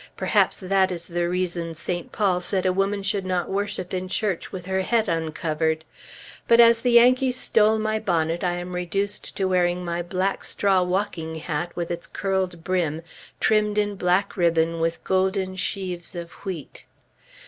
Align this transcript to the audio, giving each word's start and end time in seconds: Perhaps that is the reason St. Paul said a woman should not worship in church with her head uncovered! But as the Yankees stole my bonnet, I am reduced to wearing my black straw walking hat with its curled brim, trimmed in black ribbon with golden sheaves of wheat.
Perhaps 0.17 0.61
that 0.61 0.91
is 0.91 1.05
the 1.05 1.29
reason 1.29 1.75
St. 1.75 2.11
Paul 2.11 2.41
said 2.41 2.65
a 2.65 2.73
woman 2.73 3.03
should 3.03 3.23
not 3.23 3.49
worship 3.51 3.93
in 3.93 4.07
church 4.07 4.51
with 4.51 4.65
her 4.65 4.81
head 4.81 5.07
uncovered! 5.07 5.85
But 6.47 6.59
as 6.59 6.81
the 6.81 6.89
Yankees 6.93 7.37
stole 7.39 7.77
my 7.77 7.99
bonnet, 7.99 8.43
I 8.43 8.53
am 8.53 8.73
reduced 8.73 9.37
to 9.37 9.45
wearing 9.45 9.85
my 9.85 10.01
black 10.01 10.43
straw 10.43 10.81
walking 10.81 11.35
hat 11.35 11.75
with 11.75 11.91
its 11.91 12.07
curled 12.07 12.63
brim, 12.63 13.03
trimmed 13.39 13.77
in 13.77 13.93
black 13.95 14.35
ribbon 14.35 14.79
with 14.79 15.03
golden 15.03 15.55
sheaves 15.55 16.15
of 16.15 16.31
wheat. 16.43 16.85